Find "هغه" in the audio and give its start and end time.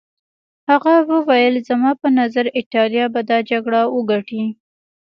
0.69-0.93